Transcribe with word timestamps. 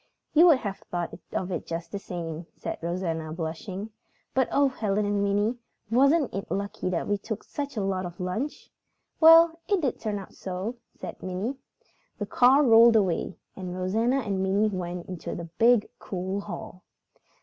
"You 0.33 0.47
would 0.47 0.57
have 0.57 0.77
thought 0.89 1.13
of 1.31 1.51
it 1.51 1.67
just 1.67 1.91
the 1.91 1.99
same," 1.99 2.47
said 2.57 2.79
Rosanna, 2.81 3.31
blushing. 3.33 3.91
"But 4.33 4.47
oh, 4.51 4.67
Helen 4.67 5.05
and 5.05 5.23
Minnie, 5.23 5.59
wasn't 5.91 6.33
it 6.33 6.49
lucky 6.49 6.89
that 6.89 7.07
we 7.07 7.19
took 7.19 7.43
such 7.43 7.77
a 7.77 7.83
lot 7.83 8.07
of 8.07 8.19
lunch?" 8.19 8.71
"Well, 9.19 9.59
it 9.67 9.79
did 9.79 9.99
turn 9.99 10.17
out 10.17 10.33
so," 10.33 10.77
said 10.95 11.21
Minnie. 11.21 11.53
The 12.17 12.25
car 12.25 12.63
rolled 12.63 12.95
away, 12.95 13.35
and 13.55 13.75
Rosanna 13.77 14.21
and 14.21 14.41
Minnie 14.41 14.69
went 14.69 15.05
into 15.07 15.35
the 15.35 15.45
big, 15.59 15.87
cool 15.99 16.41
hall. 16.41 16.81